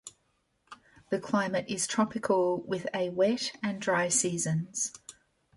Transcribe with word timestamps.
The 1.11 1.19
climate 1.19 1.65
is 1.69 1.85
tropical 1.85 2.61
with 2.63 2.87
a 2.91 3.11
wet 3.11 3.51
and 3.61 3.79
dry 3.79 4.07
seasons. 4.07 4.93